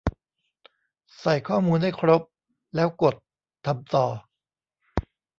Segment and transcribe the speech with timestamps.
[1.19, 2.21] ใส่ข้อมูลให้ครบ
[2.75, 3.15] แล้วกด
[3.65, 4.05] ทำต่อ